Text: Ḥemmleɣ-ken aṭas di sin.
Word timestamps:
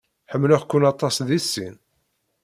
Ḥemmleɣ-ken 0.31 0.87
aṭas 0.91 1.15
di 1.27 1.39
sin. 1.51 1.75